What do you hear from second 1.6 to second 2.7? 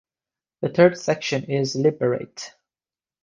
Liberate!